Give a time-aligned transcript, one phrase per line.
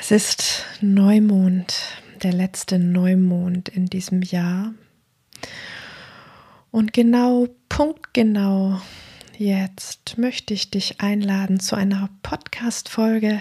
[0.00, 1.74] es ist Neumond,
[2.22, 4.72] der letzte Neumond in diesem Jahr.
[6.70, 8.80] Und genau, punktgenau
[9.36, 13.40] jetzt möchte ich dich einladen zu einer Podcast-Folge,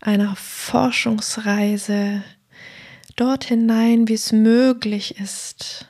[0.00, 2.22] einer Forschungsreise
[3.16, 5.88] dort hinein, wie es möglich ist,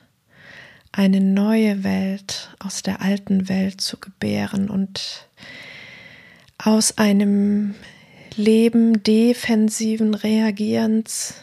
[0.91, 5.27] eine neue Welt aus der alten Welt zu gebären und
[6.59, 7.73] aus einem
[8.37, 11.35] Leben defensiven Reagierens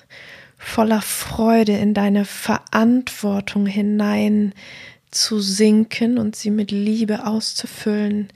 [0.57, 4.53] voller Freude in deine Verantwortung hinein
[5.11, 8.29] zu sinken und sie mit Liebe auszufüllen,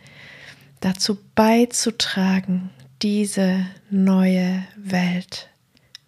[0.81, 2.71] dazu beizutragen,
[3.03, 5.49] diese neue Welt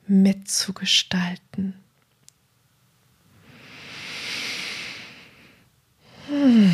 [0.07, 1.75] mitzugestalten.
[6.29, 6.73] Hm.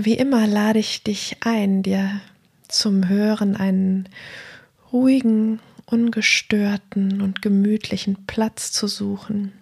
[0.00, 2.20] Wie immer lade ich dich ein, dir
[2.68, 4.08] zum Hören einen
[4.92, 9.52] ruhigen, ungestörten und gemütlichen Platz zu suchen.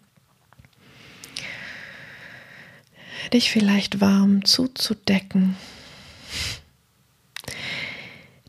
[3.33, 5.57] Dich vielleicht warm zuzudecken,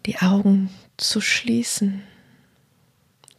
[0.06, 2.04] die Augen zu schließen,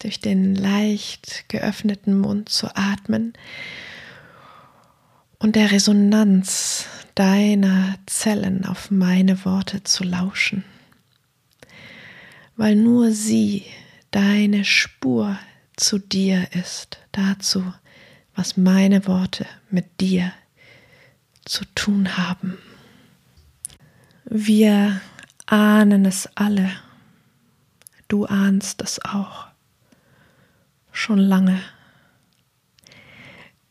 [0.00, 3.33] durch den leicht geöffneten Mund zu atmen.
[5.39, 10.65] Und der Resonanz deiner Zellen auf meine Worte zu lauschen
[12.57, 13.65] weil nur sie
[14.11, 15.39] deine Spur
[15.77, 17.62] zu dir ist, dazu,
[18.34, 20.33] was meine Worte mit dir
[21.44, 22.59] zu tun haben.
[24.25, 25.00] Wir
[25.47, 26.71] ahnen es alle,
[28.09, 29.47] du ahnst es auch
[30.93, 31.61] schon lange,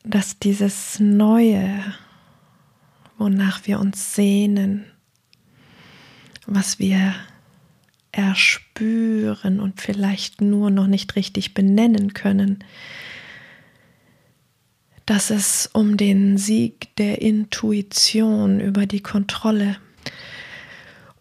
[0.04, 1.84] dass dieses Neue,
[3.18, 4.86] wonach wir uns sehnen,
[6.46, 7.16] was wir
[8.16, 12.64] erspüren und vielleicht nur noch nicht richtig benennen können,
[15.06, 19.78] dass es um den Sieg der Intuition über die Kontrolle,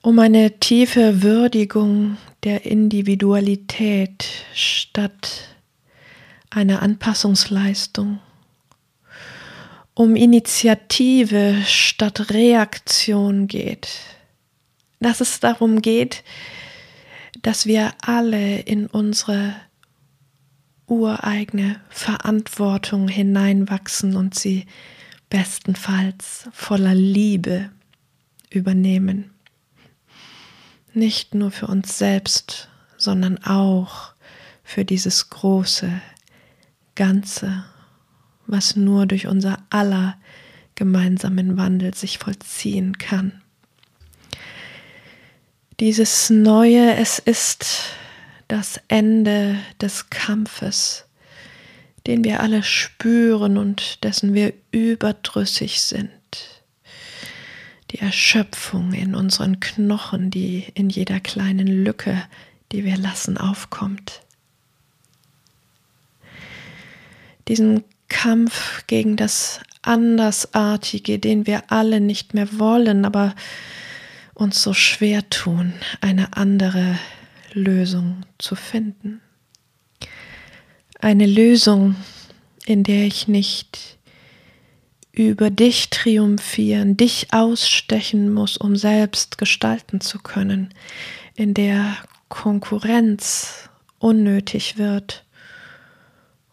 [0.03, 5.49] um eine tiefe Würdigung der Individualität statt
[6.51, 8.21] einer Anpassungsleistung,
[9.95, 13.89] um Initiative statt Reaktion geht,
[15.01, 16.23] dass es darum geht,
[17.45, 19.55] dass wir alle in unsere
[20.87, 24.65] ureigene Verantwortung hineinwachsen und sie
[25.29, 27.71] bestenfalls voller Liebe
[28.49, 29.31] übernehmen.
[30.95, 34.15] Nicht nur für uns selbst, sondern auch
[34.63, 36.01] für dieses große
[36.95, 37.67] Ganze,
[38.47, 40.17] was nur durch unser aller
[40.77, 43.44] gemeinsamen Wandel sich vollziehen kann.
[45.81, 47.67] Dieses Neue, es ist
[48.47, 51.05] das Ende des Kampfes,
[52.07, 56.11] den wir alle spüren und dessen wir überdrüssig sind.
[57.91, 62.23] Die Erschöpfung in unseren Knochen, die in jeder kleinen Lücke,
[62.71, 64.21] die wir lassen, aufkommt.
[67.49, 73.35] Diesen Kampf gegen das Andersartige, den wir alle nicht mehr wollen, aber
[74.35, 76.99] uns so schwer tun, eine andere
[77.53, 79.21] Lösung zu finden.
[81.01, 81.97] Eine Lösung,
[82.67, 83.99] in der ich nicht
[85.13, 90.75] über dich triumphieren, dich ausstechen muss, um selbst gestalten zu können,
[91.37, 91.97] in der
[92.29, 95.25] Konkurrenz unnötig wird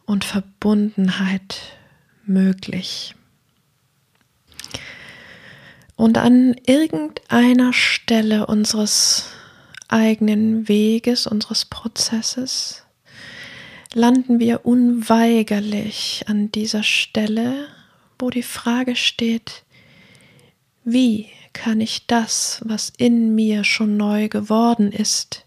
[0.05, 1.59] und Verbundenheit
[2.25, 3.15] möglich.
[6.01, 9.27] Und an irgendeiner Stelle unseres
[9.87, 12.81] eigenen Weges, unseres Prozesses,
[13.93, 17.67] landen wir unweigerlich an dieser Stelle,
[18.17, 19.61] wo die Frage steht,
[20.83, 25.45] wie kann ich das, was in mir schon neu geworden ist,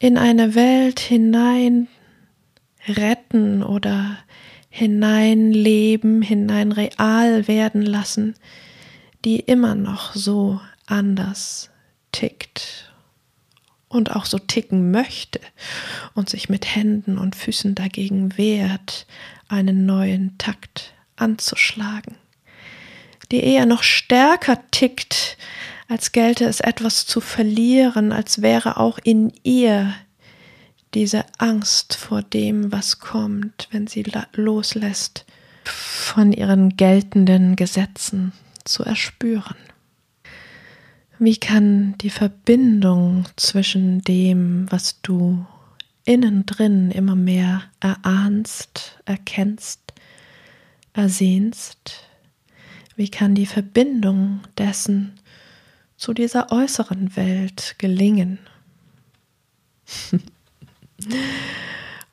[0.00, 1.88] in eine Welt hinein
[2.86, 4.18] retten oder
[4.68, 8.34] hineinleben, hinein real werden lassen,
[9.24, 11.70] die immer noch so anders
[12.12, 12.92] tickt
[13.88, 15.40] und auch so ticken möchte
[16.14, 19.06] und sich mit Händen und Füßen dagegen wehrt,
[19.48, 22.16] einen neuen Takt anzuschlagen,
[23.30, 25.36] die eher noch stärker tickt,
[25.88, 29.94] als gelte es etwas zu verlieren, als wäre auch in ihr
[30.94, 34.04] diese Angst vor dem, was kommt, wenn sie
[34.34, 35.26] loslässt,
[35.64, 38.32] von ihren geltenden Gesetzen
[38.64, 39.56] zu erspüren.
[41.18, 45.46] Wie kann die Verbindung zwischen dem, was du
[46.04, 49.92] innen drin immer mehr erahnst, erkennst,
[50.94, 52.08] ersehnst,
[52.96, 55.12] wie kann die Verbindung dessen
[55.96, 58.38] zu dieser äußeren Welt gelingen?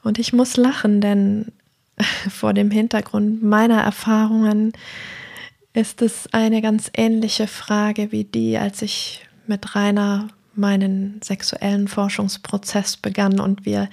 [0.03, 1.51] Und ich muss lachen, denn
[2.29, 4.73] vor dem Hintergrund meiner Erfahrungen
[5.79, 12.97] ist es eine ganz ähnliche Frage wie die, als ich mit Rainer meinen sexuellen Forschungsprozess
[12.97, 13.89] begann und wir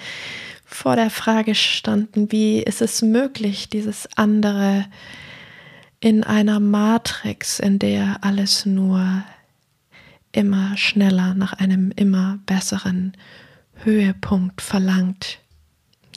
[0.65, 4.87] vor der Frage standen, wie ist es möglich, dieses andere
[6.01, 9.23] in einer Matrix, in der alles nur
[10.33, 13.17] immer schneller nach einem immer besseren
[13.85, 15.39] Höhepunkt verlangt,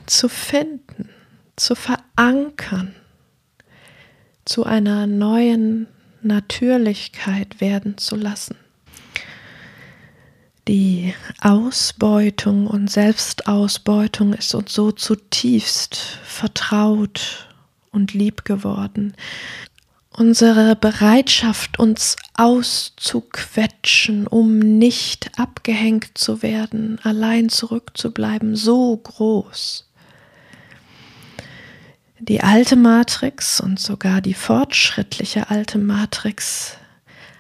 [0.08, 1.10] zu finden,
[1.56, 2.96] zu verankern
[4.50, 5.86] zu einer neuen
[6.24, 8.56] Natürlichkeit werden zu lassen.
[10.68, 17.48] Die Ausbeutung und Selbstausbeutung ist uns so zutiefst vertraut
[17.92, 19.16] und lieb geworden.
[20.12, 29.89] Unsere Bereitschaft, uns auszuquetschen, um nicht abgehängt zu werden, allein zurückzubleiben, so groß.
[32.20, 36.78] Die alte Matrix und sogar die fortschrittliche alte Matrix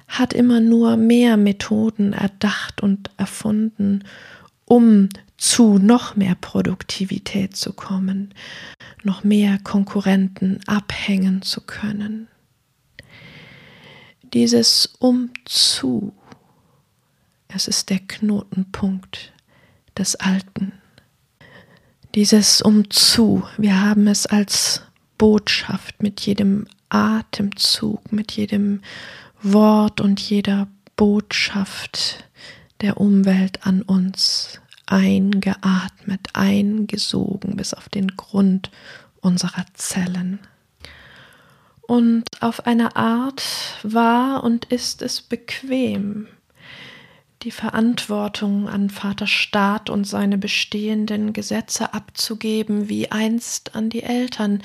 [0.07, 4.05] hat immer nur mehr Methoden erdacht und erfunden,
[4.65, 8.33] um zu noch mehr Produktivität zu kommen,
[9.03, 12.27] noch mehr Konkurrenten abhängen zu können.
[14.33, 16.13] Dieses Umzu,
[17.47, 19.33] es ist der Knotenpunkt
[19.97, 20.78] des Alten.
[22.15, 24.81] Dieses Umzu, wir haben es als
[25.19, 28.81] Botschaft mit jedem Atemzug, mit jedem
[29.43, 32.25] Wort und jeder Botschaft
[32.81, 38.71] der Umwelt an uns eingeatmet, eingesogen bis auf den Grund
[39.21, 40.39] unserer Zellen.
[41.83, 43.43] Und auf eine Art
[43.83, 46.27] war und ist es bequem,
[47.43, 54.61] die Verantwortung an Vater Staat und seine bestehenden Gesetze abzugeben, wie einst an die Eltern,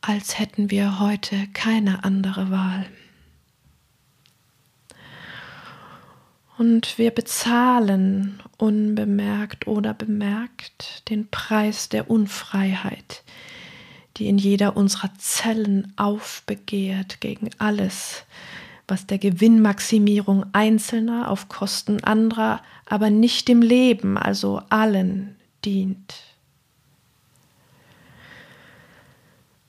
[0.00, 2.86] als hätten wir heute keine andere Wahl.
[6.56, 13.22] Und wir bezahlen unbemerkt oder bemerkt den Preis der Unfreiheit,
[14.16, 18.24] die in jeder unserer Zellen aufbegehrt gegen alles,
[18.88, 26.14] was der Gewinnmaximierung Einzelner auf Kosten anderer, aber nicht dem Leben, also allen, dient.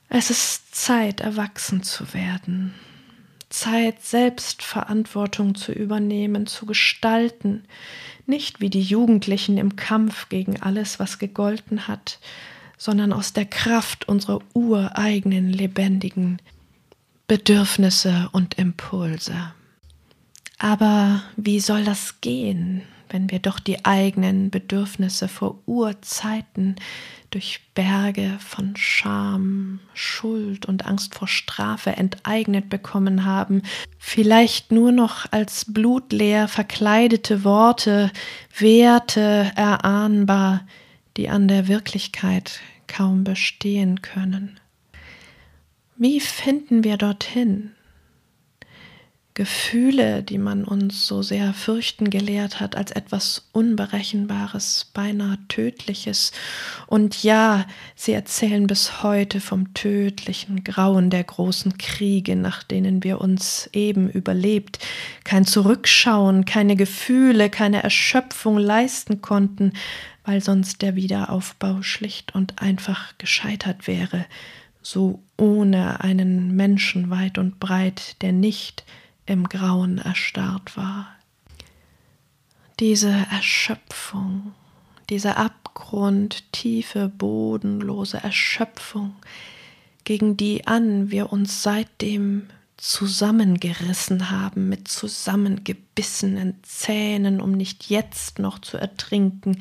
[0.08, 2.74] Es ist Zeit, erwachsen zu werden,
[3.50, 7.64] Zeit, Selbstverantwortung zu übernehmen, zu gestalten,
[8.26, 12.18] nicht wie die Jugendlichen im Kampf gegen alles, was gegolten hat,
[12.78, 16.40] sondern aus der Kraft unserer ureigenen lebendigen
[17.30, 19.52] Bedürfnisse und Impulse.
[20.58, 26.74] Aber wie soll das gehen, wenn wir doch die eigenen Bedürfnisse vor Urzeiten
[27.30, 33.62] durch Berge von Scham, Schuld und Angst vor Strafe enteignet bekommen haben,
[33.96, 38.10] vielleicht nur noch als blutleer verkleidete Worte,
[38.58, 40.66] Werte erahnbar,
[41.16, 42.58] die an der Wirklichkeit
[42.88, 44.58] kaum bestehen können.
[46.02, 47.72] Wie finden wir dorthin?
[49.34, 56.32] Gefühle, die man uns so sehr fürchten gelehrt hat, als etwas Unberechenbares, beinahe Tödliches.
[56.86, 57.66] Und ja,
[57.96, 64.08] sie erzählen bis heute vom tödlichen Grauen der großen Kriege, nach denen wir uns eben
[64.08, 64.78] überlebt,
[65.24, 69.74] kein Zurückschauen, keine Gefühle, keine Erschöpfung leisten konnten,
[70.24, 74.24] weil sonst der Wiederaufbau schlicht und einfach gescheitert wäre
[74.82, 78.84] so ohne einen Menschen weit und breit, der nicht
[79.26, 81.08] im Grauen erstarrt war.
[82.78, 84.54] Diese Erschöpfung,
[85.10, 89.14] diese abgrundtiefe, bodenlose Erschöpfung,
[90.04, 98.58] gegen die an wir uns seitdem zusammengerissen haben mit zusammengebissenen Zähnen, um nicht jetzt noch
[98.58, 99.58] zu ertrinken,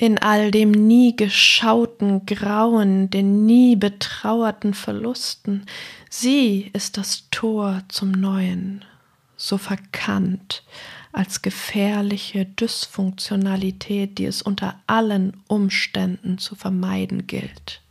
[0.00, 5.66] in all dem nie geschauten Grauen, den nie betrauerten Verlusten.
[6.08, 8.82] Sie ist das Tor zum Neuen,
[9.36, 10.62] so verkannt
[11.12, 17.82] als gefährliche Dysfunktionalität, die es unter allen Umständen zu vermeiden gilt.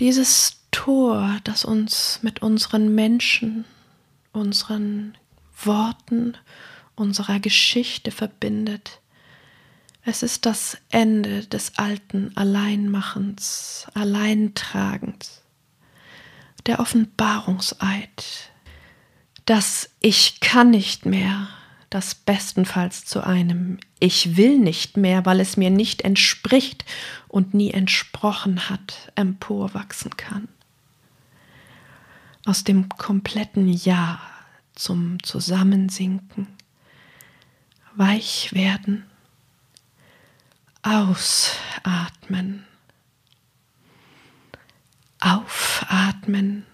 [0.00, 3.66] Dieses Tor, das uns mit unseren Menschen,
[4.32, 5.14] unseren
[5.62, 6.38] Worten,
[6.94, 9.00] unserer Geschichte verbindet,
[10.08, 15.42] es ist das Ende des alten Alleinmachens, Alleintragens,
[16.66, 18.50] der Offenbarungseid,
[19.44, 21.48] das Ich kann nicht mehr,
[21.90, 26.86] das bestenfalls zu einem Ich will nicht mehr, weil es mir nicht entspricht
[27.28, 30.48] und nie entsprochen hat, emporwachsen kann.
[32.46, 34.20] Aus dem kompletten Ja
[34.74, 36.46] zum Zusammensinken,
[37.94, 39.04] weich werden,
[40.82, 42.66] ausatmen,
[45.20, 46.66] aufatmen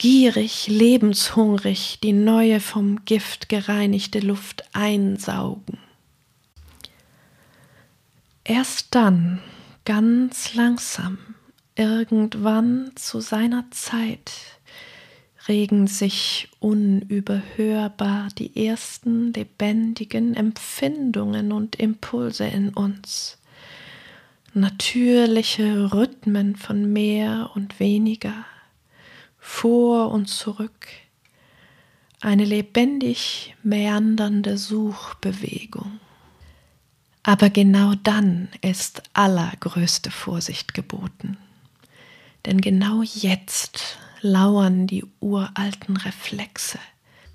[0.00, 5.78] gierig, lebenshungrig die neue vom Gift gereinigte Luft einsaugen.
[8.44, 9.40] Erst dann,
[9.84, 11.18] ganz langsam,
[11.76, 14.32] irgendwann zu seiner Zeit,
[15.48, 23.38] regen sich unüberhörbar die ersten lebendigen Empfindungen und Impulse in uns.
[24.52, 28.44] Natürliche Rhythmen von mehr und weniger,
[29.38, 30.88] vor und zurück,
[32.20, 36.00] eine lebendig meandernde Suchbewegung.
[37.22, 41.38] Aber genau dann ist allergrößte Vorsicht geboten.
[42.44, 46.78] Denn genau jetzt lauern die uralten Reflexe,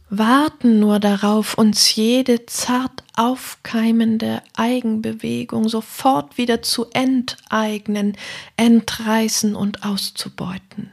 [0.09, 8.17] warten nur darauf, uns jede zart aufkeimende Eigenbewegung sofort wieder zu enteignen,
[8.57, 10.91] entreißen und auszubeuten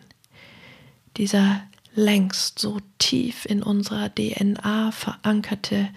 [1.16, 1.62] dieser
[1.94, 5.88] längst so tief in unserer DNA verankerte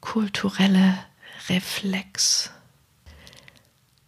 [0.00, 0.98] kulturelle
[1.48, 2.50] Reflex.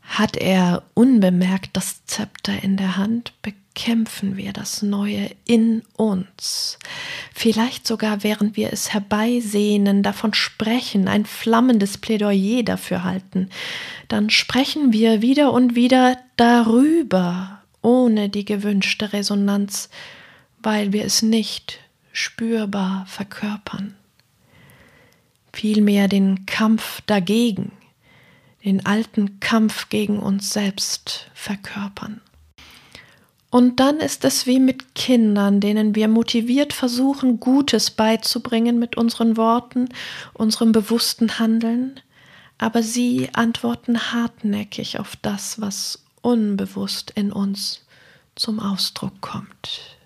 [0.03, 3.33] Hat er unbemerkt das Zepter in der Hand,
[3.79, 6.79] bekämpfen wir das Neue in uns.
[7.33, 13.51] Vielleicht sogar, während wir es herbeisehnen, davon sprechen, ein flammendes Plädoyer dafür halten.
[14.09, 19.89] Dann sprechen wir wieder und wieder darüber, ohne die gewünschte Resonanz
[20.61, 21.79] weil wir es nicht
[22.13, 23.95] spürbar verkörpern.
[25.53, 27.73] Vielmehr den Kampf dagegen,
[28.65, 32.21] den alten Kampf gegen uns selbst verkörpern.
[33.51, 39.39] Und dann ist es wie mit Kindern, denen wir motiviert versuchen, Gutes beizubringen mit unseren
[39.39, 39.89] Worten,
[40.35, 41.99] unserem bewussten Handeln,
[42.59, 47.87] aber sie antworten hartnäckig auf das, was unbewusst in uns
[48.35, 49.97] zum Ausdruck kommt.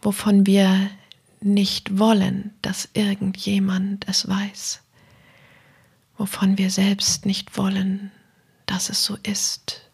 [0.00, 0.90] Wovon wir
[1.40, 4.80] nicht wollen, dass irgendjemand es weiß,
[6.18, 8.12] wovon wir selbst nicht wollen,
[8.66, 9.89] dass es so ist.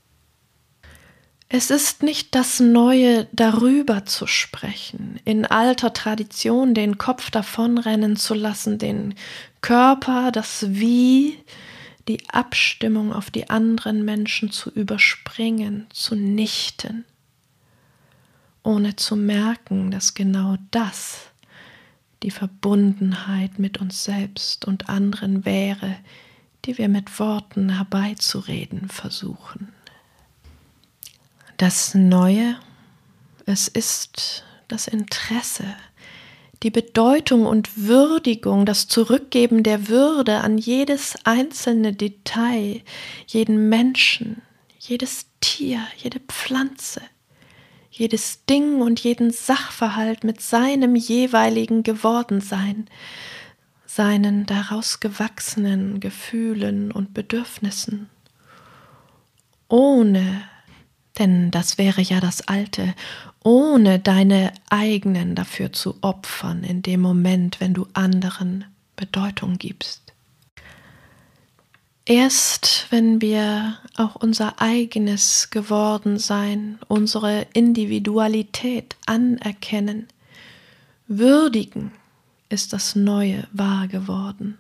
[1.49, 8.35] Es ist nicht das Neue darüber zu sprechen, in alter Tradition den Kopf davonrennen zu
[8.35, 9.15] lassen, den
[9.61, 11.39] Körper, das Wie,
[12.09, 17.05] die Abstimmung auf die anderen Menschen zu überspringen, zu nichten
[18.67, 21.31] ohne zu merken, dass genau das
[22.23, 25.97] die Verbundenheit mit uns selbst und anderen wäre,
[26.65, 29.69] die wir mit Worten herbeizureden versuchen.
[31.57, 32.57] Das Neue,
[33.47, 35.65] es ist das Interesse,
[36.63, 42.83] die Bedeutung und Würdigung, das Zurückgeben der Würde an jedes einzelne Detail,
[43.27, 44.43] jeden Menschen,
[44.79, 47.01] jedes Tier, jede Pflanze,
[47.91, 52.87] jedes Ding und jeden Sachverhalt mit seinem jeweiligen Gewordensein,
[53.87, 58.11] seinen daraus gewachsenen Gefühlen und Bedürfnissen,
[59.69, 60.43] ohne,
[61.19, 62.95] denn das wäre ja das Alte,
[63.43, 68.65] ohne deine eigenen dafür zu opfern in dem Moment, wenn du anderen
[68.97, 70.03] Bedeutung gibst.
[72.09, 80.07] Erst wenn wir auch unser eigenes Gewordensein, unsere Individualität anerkennen,
[81.09, 81.91] würdigen,
[82.49, 84.57] ist das Neue wahr geworden.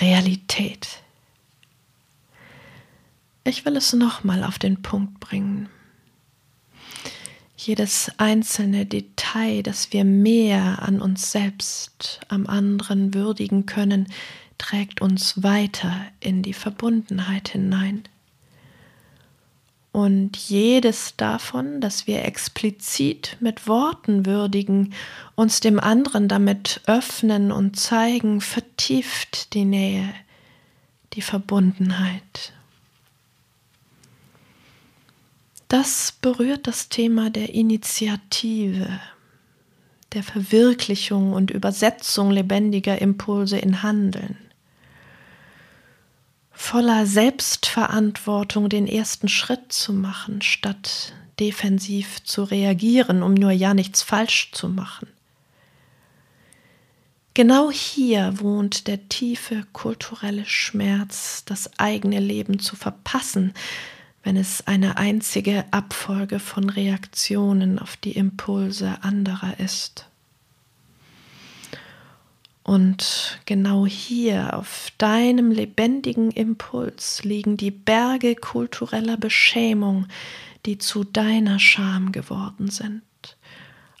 [0.00, 1.02] Realität.
[3.48, 5.70] Ich will es nochmal auf den Punkt bringen.
[7.56, 14.06] jedes einzelne Detail, das wir mehr an uns selbst, am anderen würdigen können,
[14.58, 18.02] trägt uns weiter in die Verbundenheit hinein.
[19.92, 24.92] Und jedes davon, das wir explizit mit Worten würdigen,
[25.36, 30.12] uns dem anderen damit öffnen und zeigen, vertieft die Nähe,
[31.14, 32.52] die Verbundenheit.
[35.68, 38.88] Das berührt das Thema der Initiative,
[40.14, 44.38] der Verwirklichung und Übersetzung lebendiger Impulse in Handeln.
[46.50, 54.02] Voller Selbstverantwortung den ersten Schritt zu machen, statt defensiv zu reagieren, um nur ja nichts
[54.02, 55.08] falsch zu machen.
[57.34, 63.52] Genau hier wohnt der tiefe kulturelle Schmerz, das eigene Leben zu verpassen,
[64.28, 70.06] wenn es eine einzige Abfolge von Reaktionen auf die Impulse anderer ist.
[72.62, 80.06] Und genau hier auf deinem lebendigen Impuls liegen die Berge kultureller Beschämung,
[80.66, 83.00] die zu deiner Scham geworden sind.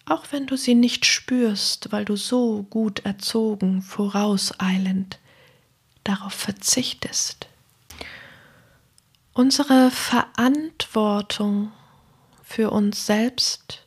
[0.04, 5.20] Auch wenn du sie nicht spürst, weil du so gut erzogen, vorauseilend
[6.04, 7.48] darauf verzichtest.
[9.38, 11.70] Unsere Verantwortung
[12.42, 13.86] für uns selbst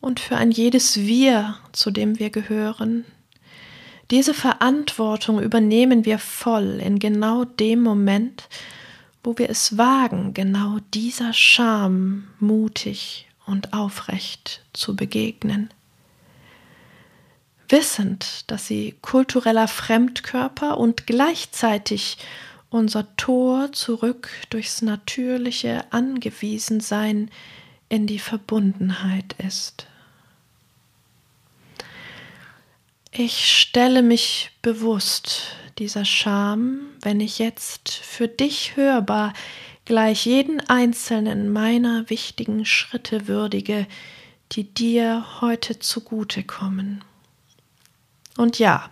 [0.00, 3.04] und für ein jedes Wir, zu dem wir gehören,
[4.12, 8.48] diese Verantwortung übernehmen wir voll in genau dem Moment,
[9.24, 15.70] wo wir es wagen, genau dieser Scham mutig und aufrecht zu begegnen.
[17.68, 22.16] Wissend, dass sie kultureller Fremdkörper und gleichzeitig
[22.74, 27.30] unser Tor zurück durchs natürliche Angewiesensein
[27.88, 29.86] in die Verbundenheit ist.
[33.12, 39.34] Ich stelle mich bewusst dieser Scham, wenn ich jetzt für dich hörbar
[39.84, 43.86] gleich jeden einzelnen meiner wichtigen Schritte würdige,
[44.50, 47.04] die dir heute zugute kommen.
[48.36, 48.90] Und ja,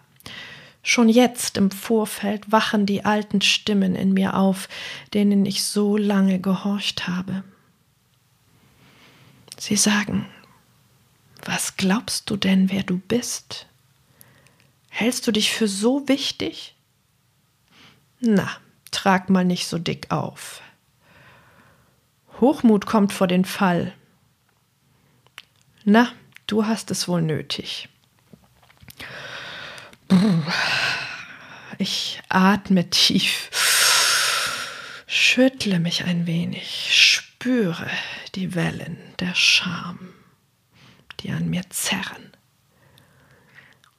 [0.83, 4.68] Schon jetzt im Vorfeld wachen die alten Stimmen in mir auf,
[5.14, 7.45] denen ich so lange gehorcht habe.
[9.59, 10.27] Sie sagen,
[11.45, 13.66] was glaubst du denn, wer du bist?
[14.88, 16.75] Hältst du dich für so wichtig?
[18.21, 18.51] Na,
[18.90, 20.62] trag mal nicht so dick auf.
[22.40, 23.95] Hochmut kommt vor den Fall.
[25.85, 26.12] Na,
[26.47, 27.88] du hast es wohl nötig.
[31.79, 33.51] Ich atme tief,
[35.07, 37.88] schüttle mich ein wenig, spüre
[38.35, 39.98] die Wellen der Scham,
[41.20, 42.31] die an mir zerren.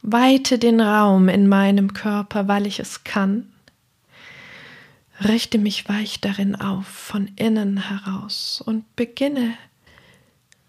[0.01, 3.51] Weite den Raum in meinem Körper, weil ich es kann.
[5.23, 9.55] Richte mich weich darin auf, von innen heraus, und beginne,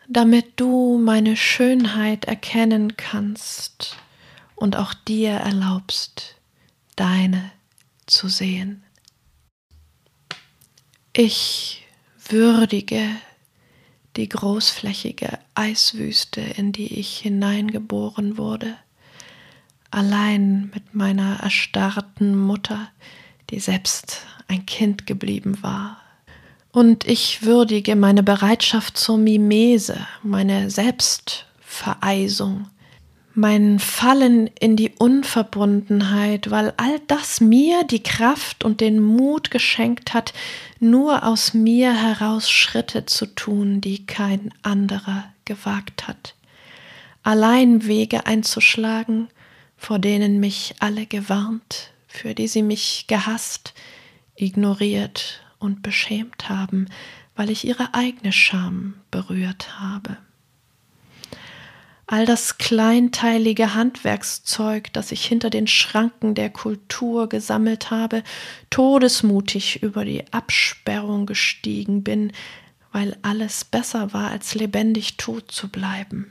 [0.09, 3.99] damit du meine Schönheit erkennen kannst
[4.57, 6.37] und auch dir erlaubst,
[6.97, 7.51] deine
[8.07, 8.83] zu sehen.
[11.13, 11.85] Ich
[12.29, 13.09] würdige
[14.17, 18.77] die großflächige Eiswüste, in die ich hineingeboren wurde,
[19.91, 22.89] allein mit meiner erstarrten Mutter,
[23.51, 25.99] die selbst ein Kind geblieben war.
[26.73, 32.69] Und ich würdige meine Bereitschaft zur Mimese, meine Selbstvereisung,
[33.35, 40.15] mein Fallen in die Unverbundenheit, weil all das mir die Kraft und den Mut geschenkt
[40.15, 40.33] hat,
[40.79, 46.35] nur aus mir heraus Schritte zu tun, die kein anderer gewagt hat,
[47.23, 49.29] allein Wege einzuschlagen,
[49.77, 53.75] vor denen mich alle gewarnt, für die sie mich gehasst,
[54.37, 56.87] ignoriert und beschämt haben,
[57.35, 60.17] weil ich ihre eigene Scham berührt habe
[62.07, 68.23] all das kleinteilige Handwerkszeug, das ich hinter den Schranken der Kultur gesammelt habe,
[68.71, 72.33] todesmutig über die Absperrung gestiegen bin,
[72.93, 76.27] weil alles besser war, als lebendig tot zu bleiben.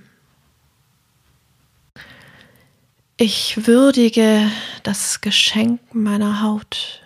[3.18, 4.50] Ich würdige
[4.84, 7.02] das Geschenk meiner Haut,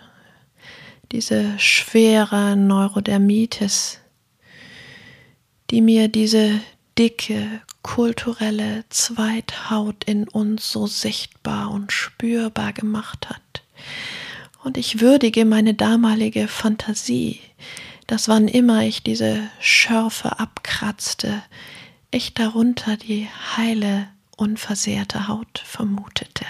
[1.12, 3.98] diese schwere Neurodermitis,
[5.70, 6.60] die mir diese
[6.98, 13.62] dicke, kulturelle Zweithaut in uns so sichtbar und spürbar gemacht hat.
[14.64, 17.40] Und ich würdige meine damalige Fantasie,
[18.08, 21.42] dass wann immer ich diese Schörfe abkratzte,
[22.10, 26.44] ich darunter die heile, unversehrte Haut vermutete.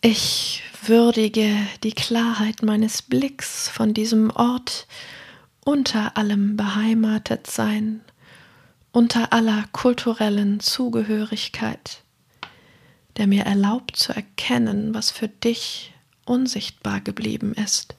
[0.00, 4.86] Ich würdige die Klarheit meines Blicks von diesem Ort
[5.64, 8.00] unter allem beheimatet sein,
[8.92, 12.02] unter aller kulturellen Zugehörigkeit,
[13.16, 15.92] der mir erlaubt zu erkennen, was für dich
[16.24, 17.94] unsichtbar geblieben ist,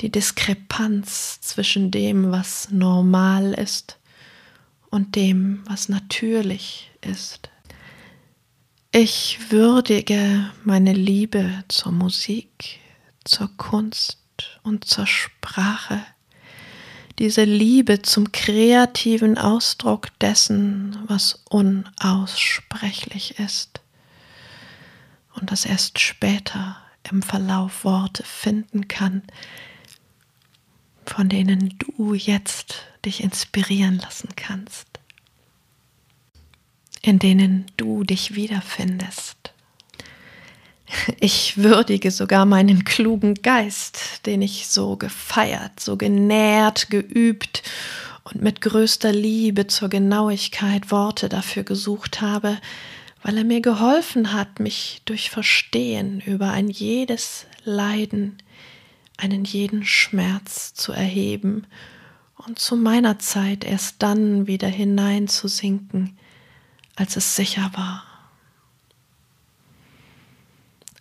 [0.00, 3.98] die Diskrepanz zwischen dem, was normal ist,
[4.90, 7.50] und dem, was natürlich ist.
[8.92, 12.80] Ich würdige meine Liebe zur Musik,
[13.24, 14.18] zur Kunst
[14.62, 16.00] und zur Sprache,
[17.18, 23.80] diese Liebe zum kreativen Ausdruck dessen, was unaussprechlich ist
[25.34, 26.76] und das erst später
[27.10, 29.22] im Verlauf Worte finden kann,
[31.04, 34.96] von denen du jetzt dich inspirieren lassen kannst
[37.06, 39.45] in denen du dich wiederfindest.
[41.18, 47.62] Ich würdige sogar meinen klugen Geist, den ich so gefeiert, so genährt, geübt
[48.24, 52.58] und mit größter Liebe zur Genauigkeit Worte dafür gesucht habe,
[53.22, 58.38] weil er mir geholfen hat, mich durch Verstehen über ein jedes Leiden,
[59.16, 61.66] einen jeden Schmerz zu erheben
[62.36, 66.16] und zu meiner Zeit erst dann wieder hineinzusinken
[66.96, 68.02] als es sicher war.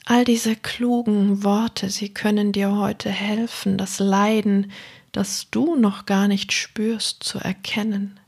[0.08, 4.72] All diese klugen Worte, sie können dir heute helfen, das Leiden,
[5.12, 8.20] das du noch gar nicht spürst, zu erkennen,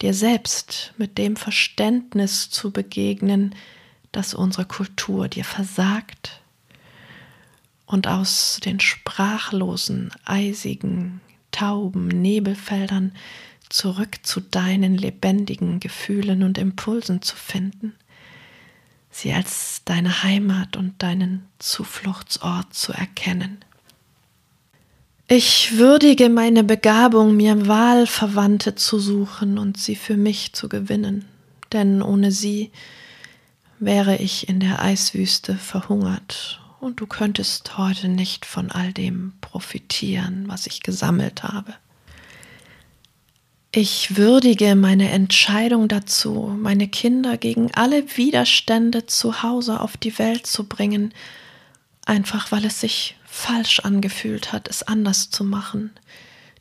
[0.00, 3.54] dir selbst mit dem Verständnis zu begegnen,
[4.10, 6.40] das unsere Kultur dir versagt.
[7.84, 13.12] Und aus den sprachlosen, eisigen, tauben Nebelfeldern
[13.68, 17.94] zurück zu deinen lebendigen Gefühlen und Impulsen zu finden,
[19.10, 23.64] sie als deine Heimat und deinen Zufluchtsort zu erkennen.
[25.28, 31.24] Ich würdige meine Begabung, mir Wahlverwandte zu suchen und sie für mich zu gewinnen,
[31.72, 32.72] denn ohne sie
[33.78, 40.44] wäre ich in der Eiswüste verhungert und du könntest heute nicht von all dem profitieren,
[40.48, 41.74] was ich gesammelt habe.
[43.72, 50.44] Ich würdige meine Entscheidung dazu, meine Kinder gegen alle Widerstände zu Hause auf die Welt
[50.48, 51.14] zu bringen,
[52.04, 55.92] einfach weil es sich falsch angefühlt hat, es anders zu machen,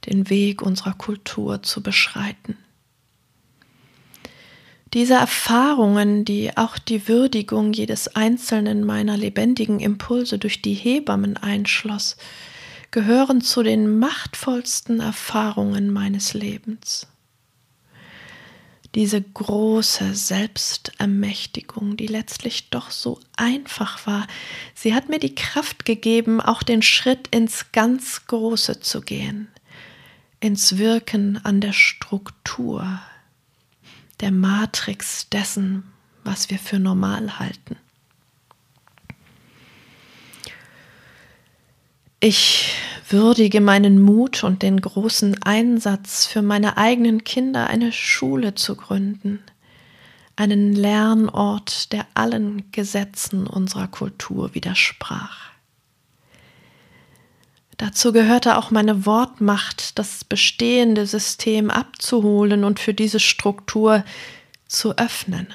[0.06, 2.58] den Weg unserer Kultur zu beschreiten.
[4.94, 12.18] Diese Erfahrungen, die auch die Würdigung jedes einzelnen meiner lebendigen Impulse durch die Hebammen einschloss,
[12.92, 17.08] gehören zu den machtvollsten Erfahrungen meines Lebens.
[18.96, 24.26] Diese große Selbstermächtigung, die letztlich doch so einfach war,
[24.74, 29.48] sie hat mir die Kraft gegeben, auch den Schritt ins ganz Große zu gehen,
[30.40, 33.00] ins Wirken an der Struktur,
[34.22, 35.84] der Matrix dessen,
[36.24, 37.78] was wir für normal halten.
[42.22, 42.74] Ich
[43.08, 49.42] würdige meinen Mut und den großen Einsatz, für meine eigenen Kinder eine Schule zu gründen,
[50.36, 55.52] einen Lernort, der allen Gesetzen unserer Kultur widersprach.
[57.78, 64.04] Dazu gehörte auch meine Wortmacht, das bestehende System abzuholen und für diese Struktur
[64.68, 65.48] zu öffnen.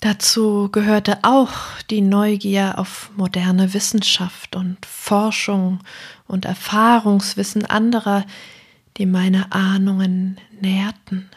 [0.00, 1.52] Dazu gehörte auch
[1.90, 5.80] die Neugier auf moderne Wissenschaft und Forschung
[6.28, 8.24] und Erfahrungswissen anderer,
[8.96, 11.28] die meine Ahnungen nährten.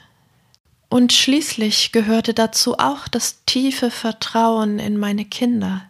[0.89, 5.83] Und schließlich gehörte dazu auch das tiefe Vertrauen in meine Kinder,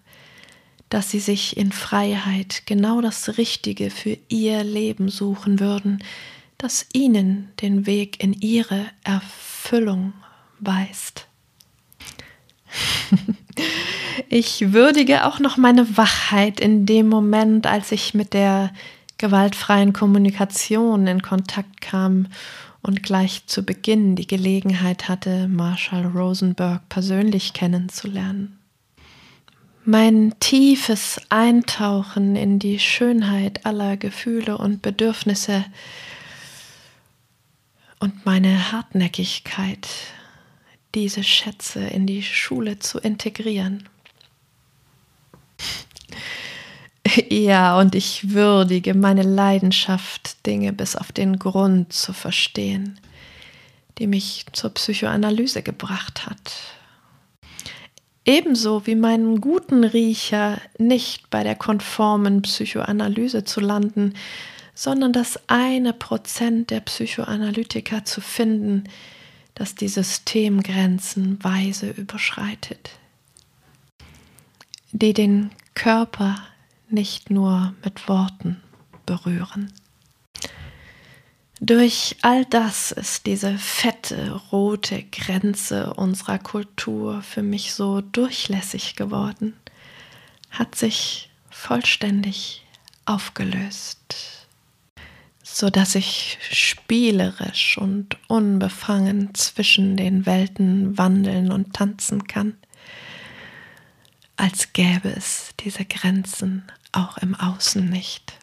[0.90, 6.04] dass sie sich in Freiheit genau das Richtige für ihr Leben suchen würden,
[6.58, 10.14] das ihnen den Weg in ihre Erfüllung
[10.60, 11.28] weist.
[14.30, 18.72] Ich würdige auch noch meine Wachheit in dem Moment, als ich mit der
[19.18, 22.28] gewaltfreien Kommunikation in Kontakt kam
[22.82, 28.58] und gleich zu Beginn die Gelegenheit hatte, Marshall Rosenberg persönlich kennenzulernen.
[29.84, 35.66] Mein tiefes Eintauchen in die Schönheit aller Gefühle und Bedürfnisse
[38.00, 39.88] und meine Hartnäckigkeit
[40.96, 43.88] diese Schätze in die Schule zu integrieren.
[47.30, 53.00] Ja, und ich würdige meine Leidenschaft, Dinge bis auf den Grund zu verstehen,
[53.98, 56.54] die mich zur Psychoanalyse gebracht hat.
[58.24, 64.14] Ebenso wie meinen guten Riecher nicht bei der konformen Psychoanalyse zu landen,
[64.76, 68.86] sondern das eine Prozent der Psychoanalytiker zu finden,
[69.56, 72.92] das die Systemgrenzen weise überschreitet,
[74.92, 76.38] die den Körper
[76.90, 78.62] nicht nur mit Worten
[79.06, 79.72] berühren.
[81.64, 89.54] Durch all das ist diese fette rote Grenze unserer Kultur für mich so durchlässig geworden,
[90.50, 92.66] hat sich vollständig
[93.06, 94.41] aufgelöst,
[95.54, 102.56] so dass ich spielerisch und unbefangen zwischen den Welten wandeln und tanzen kann,
[104.38, 108.34] als gäbe es diese Grenzen auch im Außen nicht.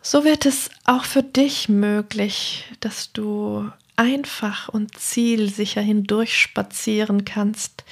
[0.00, 7.84] So wird es auch für dich möglich, dass du einfach und zielsicher hindurchspazieren kannst,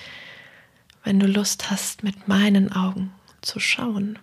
[1.05, 3.13] wenn du Lust hast, mit meinen Augen
[3.43, 4.19] zu schauen.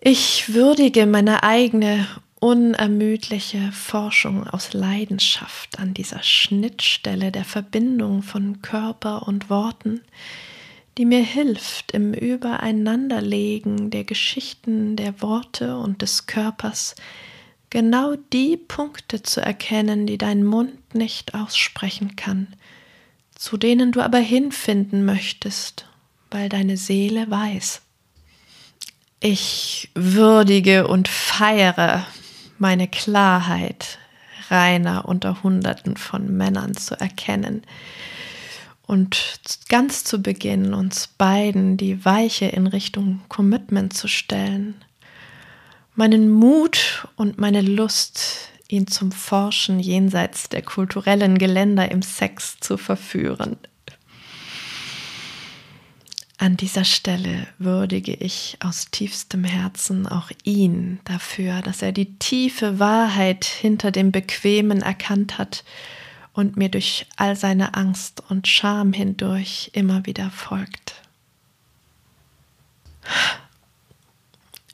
[0.00, 2.06] Ich würdige meine eigene
[2.38, 10.02] unermüdliche Forschung aus Leidenschaft an dieser Schnittstelle der Verbindung von Körper und Worten,
[10.96, 16.94] die mir hilft im Übereinanderlegen der Geschichten, der Worte und des Körpers,
[17.70, 22.54] genau die Punkte zu erkennen, die dein Mund nicht aussprechen kann,
[23.34, 25.86] zu denen du aber hinfinden möchtest,
[26.30, 27.82] weil deine Seele weiß.
[29.20, 32.06] Ich würdige und feiere
[32.58, 33.98] meine Klarheit,
[34.48, 37.62] reiner unter Hunderten von Männern zu erkennen,
[38.88, 44.82] und ganz zu Beginn uns beiden die Weiche in Richtung Commitment zu stellen,
[45.94, 52.78] meinen Mut und meine Lust, ihn zum Forschen jenseits der kulturellen Geländer im Sex zu
[52.78, 53.58] verführen.
[56.40, 62.78] An dieser Stelle würdige ich aus tiefstem Herzen auch ihn dafür, dass er die tiefe
[62.78, 65.64] Wahrheit hinter dem Bequemen erkannt hat
[66.32, 70.94] und mir durch all seine Angst und Scham hindurch immer wieder folgt.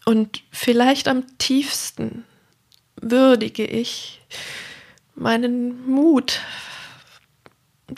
[0.04, 2.24] Und vielleicht am tiefsten
[3.00, 4.20] würdige ich
[5.14, 6.42] meinen Mut,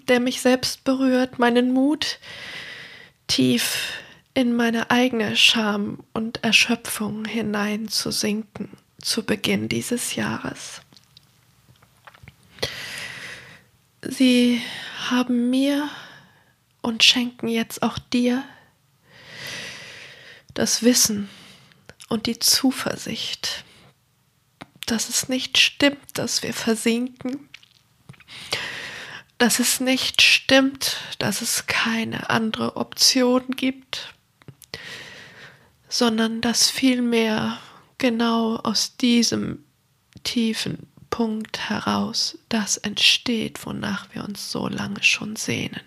[0.09, 2.20] der mich selbst berührt, meinen Mut,
[3.27, 3.93] tief
[4.35, 10.83] in meine eigene Scham und Erschöpfung hineinzusinken zu Beginn dieses Jahres.
[14.03, 14.61] Sie
[15.09, 15.89] haben mir
[16.83, 18.45] und schenken jetzt auch dir
[20.55, 21.29] das Wissen
[22.09, 23.65] und die Zuversicht,
[24.87, 27.49] dass es nicht stimmt, dass wir versinken,
[29.38, 34.14] dass es nicht stimmt, dass es keine andere Option gibt,
[35.88, 37.59] sondern dass vielmehr
[37.99, 39.64] genau aus diesem
[40.25, 45.81] tiefen Punkt heraus das entsteht, wonach wir uns so lange schon sehnen.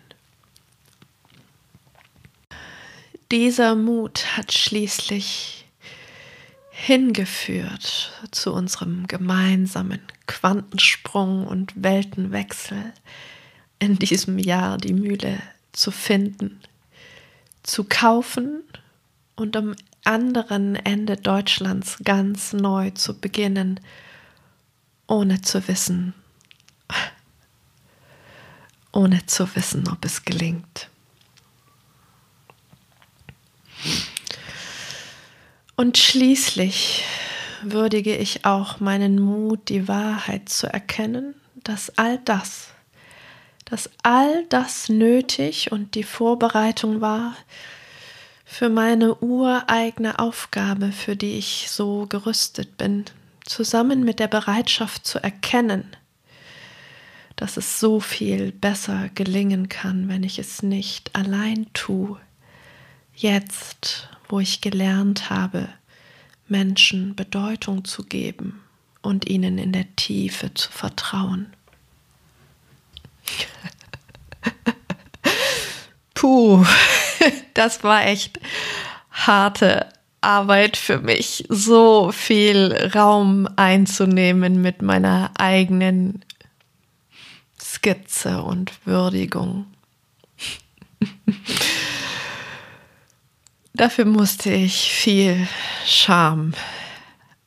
[3.31, 5.65] Dieser Mut hat schließlich
[6.71, 12.93] hingeführt zu unserem gemeinsamen Quantensprung und Weltenwechsel
[13.79, 15.39] in diesem Jahr die Mühle
[15.71, 16.59] zu finden,
[17.63, 18.63] zu kaufen
[19.35, 23.79] und am anderen Ende Deutschlands ganz neu zu beginnen
[25.09, 26.13] ohne zu wissen,
[28.91, 30.89] ohne zu wissen, ob es gelingt.
[35.75, 37.05] Und schließlich
[37.63, 42.67] würdige ich auch meinen Mut, die Wahrheit zu erkennen, dass all das,
[43.69, 47.36] dass all das nötig und die Vorbereitung war
[48.43, 53.05] für meine ureigene Aufgabe, für die ich so gerüstet bin,
[53.45, 55.86] zusammen mit der Bereitschaft zu erkennen,
[57.36, 62.19] dass es so viel besser gelingen kann, wenn ich es nicht allein tue.
[63.13, 65.69] Jetzt, wo ich gelernt habe,
[66.47, 68.62] Menschen Bedeutung zu geben
[69.03, 71.53] und ihnen in der Tiefe zu vertrauen.
[76.13, 76.65] Puh,
[77.53, 78.39] das war echt
[79.11, 79.89] harte
[80.21, 86.25] Arbeit für mich, so viel Raum einzunehmen mit meiner eigenen
[87.61, 89.65] Skizze und Würdigung.
[93.73, 95.47] Dafür musste ich viel
[95.85, 96.53] Scham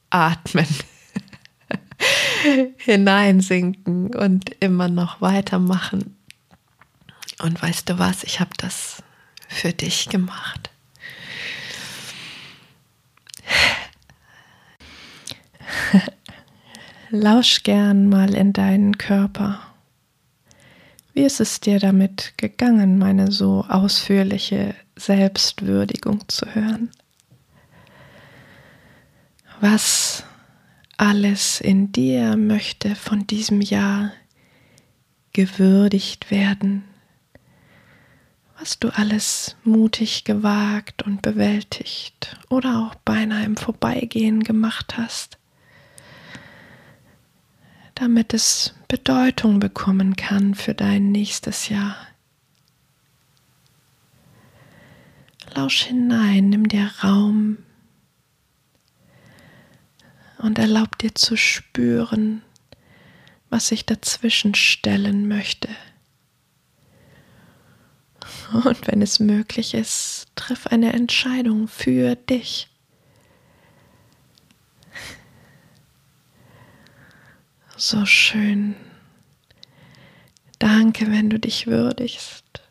[0.09, 0.67] atmen,
[2.85, 6.17] hineinsinken und immer noch weitermachen.
[7.41, 9.03] Und weißt du was, ich habe das
[9.49, 10.71] für dich gemacht.
[17.11, 19.61] Lausch gern mal in deinen Körper.
[21.15, 26.91] Wie ist es dir damit gegangen, meine so ausführliche Selbstwürdigung zu hören?
[29.61, 30.25] Was
[31.03, 34.13] alles in dir möchte von diesem Jahr
[35.33, 36.85] gewürdigt werden,
[38.57, 45.39] was du alles mutig gewagt und bewältigt oder auch beinahe im Vorbeigehen gemacht hast
[47.97, 51.95] damit es Bedeutung bekommen kann für dein nächstes Jahr.
[55.55, 57.59] Lausch hinein, nimm dir Raum
[60.43, 62.43] und erlaub dir zu spüren,
[63.49, 65.69] was sich dazwischen stellen möchte.
[68.53, 72.69] Und wenn es möglich ist, triff eine Entscheidung für dich.
[77.77, 78.77] so schön.
[80.59, 82.63] Danke, wenn du dich würdigst.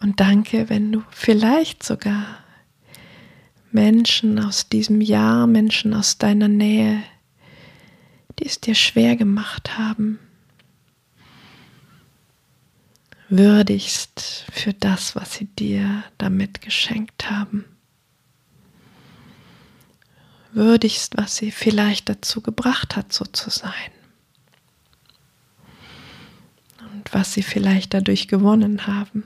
[0.00, 2.44] Und danke, wenn du vielleicht sogar
[3.76, 7.02] Menschen aus diesem Jahr, Menschen aus deiner Nähe,
[8.38, 10.18] die es dir schwer gemacht haben,
[13.28, 17.66] würdigst für das, was sie dir damit geschenkt haben
[20.52, 23.92] würdigst, was sie vielleicht dazu gebracht hat, so zu sein.
[26.94, 29.24] Und was sie vielleicht dadurch gewonnen haben.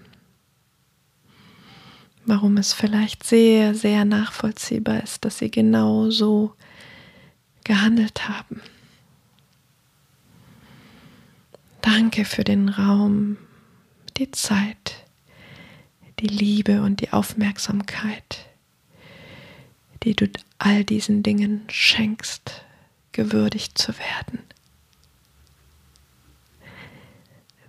[2.30, 6.54] Warum es vielleicht sehr, sehr nachvollziehbar ist, dass sie genau so
[7.64, 8.60] gehandelt haben.
[11.82, 13.36] Danke für den Raum,
[14.16, 15.06] die Zeit,
[16.20, 18.50] die Liebe und die Aufmerksamkeit
[20.02, 22.64] die du all diesen Dingen schenkst,
[23.12, 24.40] gewürdigt zu werden.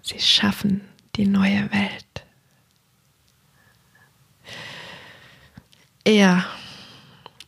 [0.01, 0.81] Sie schaffen
[1.15, 2.25] die neue Welt.
[6.07, 6.47] Ja,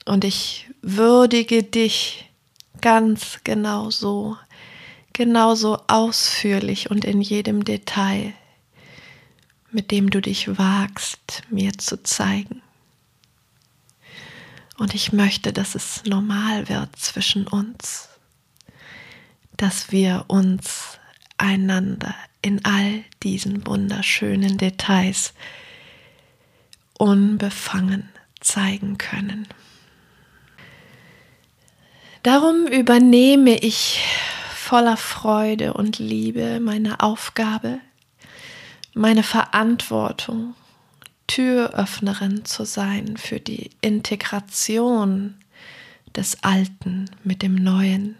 [0.05, 2.29] und ich würdige dich
[2.81, 4.37] ganz genau so,
[5.11, 8.33] genauso ausführlich und in jedem Detail,
[9.71, 12.61] mit dem du dich wagst, mir zu zeigen.
[14.77, 18.09] Und ich möchte, dass es normal wird zwischen uns,
[19.57, 20.99] dass wir uns
[21.37, 22.13] einander
[22.43, 25.33] in all diesen wunderschönen Details
[26.99, 28.12] unbefangen
[28.43, 29.47] zeigen können.
[32.21, 34.05] Darum übernehme ich
[34.55, 37.79] voller Freude und Liebe meine Aufgabe,
[38.93, 40.55] meine Verantwortung
[41.27, 45.35] Türöffnerin zu sein für die Integration
[46.15, 48.15] des Alten mit dem Neuen.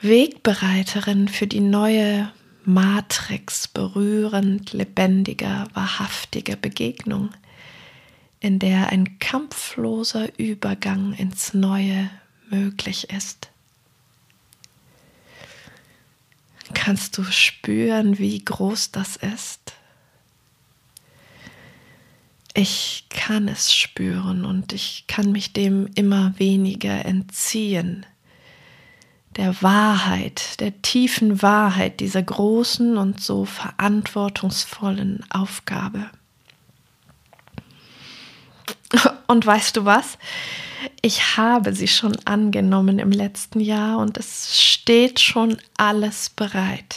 [0.00, 2.30] Wegbereiterin für die neue
[2.64, 7.30] Matrix berührend lebendiger, wahrhaftiger Begegnung,
[8.46, 12.10] in der ein kampfloser Übergang ins Neue
[12.48, 13.50] möglich ist.
[16.72, 19.76] Kannst du spüren, wie groß das ist?
[22.56, 28.06] ich kann es spüren und ich kann mich dem immer weniger entziehen.
[29.36, 36.10] Der Wahrheit, der tiefen Wahrheit dieser großen und so verantwortungsvollen Aufgabe.
[39.26, 40.18] Und weißt du was?
[41.02, 46.96] Ich habe sie schon angenommen im letzten Jahr und es steht schon alles bereit.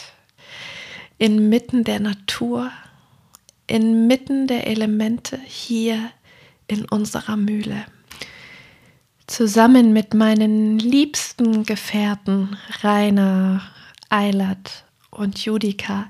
[1.18, 2.70] Inmitten der Natur,
[3.66, 6.10] inmitten der Elemente hier
[6.66, 7.84] in unserer Mühle.
[9.26, 13.62] Zusammen mit meinen liebsten Gefährten Rainer,
[14.08, 16.08] Eilert und Judika,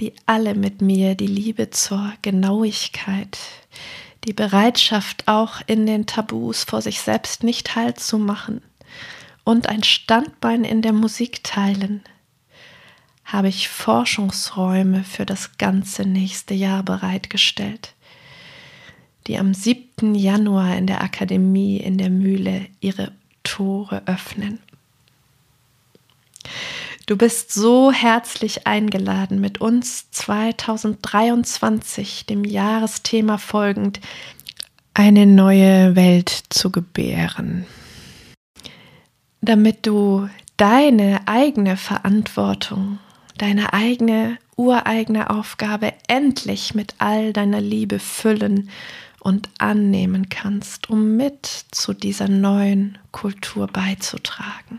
[0.00, 3.38] die alle mit mir die Liebe zur Genauigkeit,
[4.24, 8.62] die Bereitschaft auch in den Tabus vor sich selbst nicht Halt zu machen
[9.44, 12.02] und ein Standbein in der Musik teilen,
[13.24, 17.94] habe ich Forschungsräume für das ganze nächste Jahr bereitgestellt,
[19.26, 20.14] die am 7.
[20.14, 23.12] Januar in der Akademie in der Mühle ihre
[23.42, 24.60] Tore öffnen.
[27.06, 33.98] Du bist so herzlich eingeladen, mit uns 2023, dem Jahresthema folgend,
[34.94, 37.66] eine neue Welt zu gebären.
[39.40, 43.00] Damit du deine eigene Verantwortung,
[43.36, 48.70] deine eigene ureigene Aufgabe endlich mit all deiner Liebe füllen
[49.18, 54.78] und annehmen kannst, um mit zu dieser neuen Kultur beizutragen.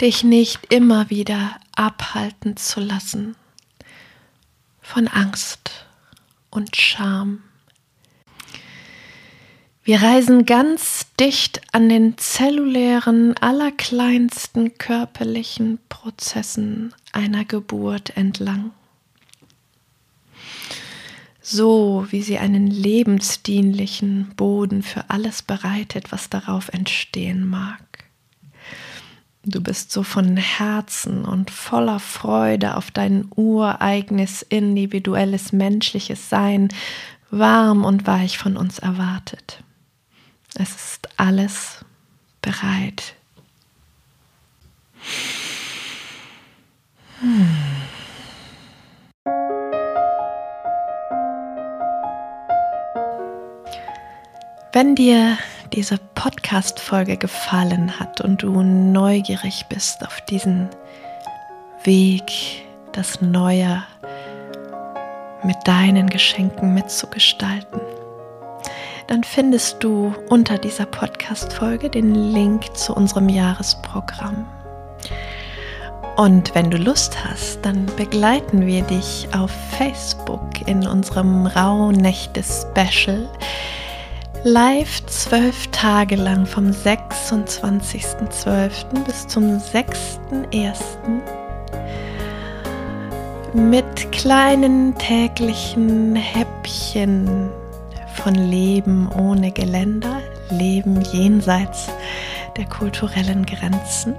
[0.00, 3.36] Dich nicht immer wieder abhalten zu lassen
[4.80, 5.86] von Angst
[6.50, 7.42] und Scham.
[9.82, 18.72] Wir reisen ganz dicht an den zellulären, allerkleinsten körperlichen Prozessen einer Geburt entlang
[21.48, 27.95] so wie sie einen lebensdienlichen Boden für alles bereitet, was darauf entstehen mag.
[29.48, 36.68] Du bist so von Herzen und voller Freude auf dein ureigenes, individuelles, menschliches Sein
[37.30, 39.62] warm und weich von uns erwartet.
[40.56, 41.84] Es ist alles
[42.42, 43.14] bereit.
[47.20, 47.46] Hmm.
[54.72, 55.38] Wenn dir
[55.76, 60.70] diese Podcast-Folge gefallen hat und du neugierig bist auf diesen
[61.84, 63.82] Weg, das Neue
[65.44, 67.78] mit deinen Geschenken mitzugestalten,
[69.06, 74.48] dann findest du unter dieser Podcast-Folge den Link zu unserem Jahresprogramm.
[76.16, 83.28] Und wenn du Lust hast, dann begleiten wir dich auf Facebook in unserem Rauhnächte-Special
[84.46, 89.04] live zwölf Tage lang vom 26.12.
[89.04, 90.72] bis zum 6.1.
[93.54, 97.50] mit kleinen täglichen Häppchen
[98.14, 100.20] von Leben ohne Geländer,
[100.50, 101.88] Leben jenseits
[102.56, 104.14] der kulturellen Grenzen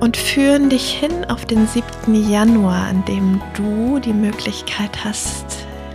[0.00, 2.30] und führen dich hin auf den 7.
[2.30, 5.47] Januar, an dem du die Möglichkeit hast,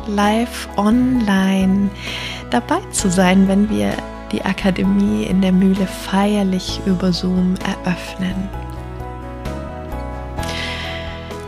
[0.07, 1.89] live online
[2.49, 3.93] dabei zu sein, wenn wir
[4.31, 8.49] die Akademie in der Mühle feierlich über Zoom eröffnen.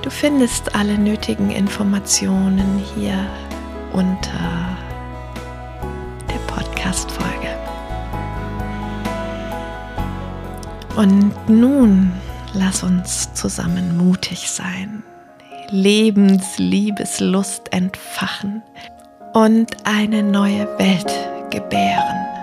[0.01, 3.25] Du findest alle nötigen Informationen hier
[3.91, 4.77] unter
[6.29, 7.57] der Podcast-Folge.
[10.95, 12.13] Und nun
[12.53, 15.03] lass uns zusammen mutig sein.
[15.69, 18.63] Lebensliebeslust entfachen
[19.33, 21.11] und eine neue Welt
[21.51, 22.34] gebären.